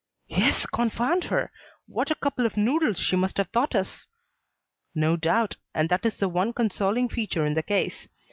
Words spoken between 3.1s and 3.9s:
must have thought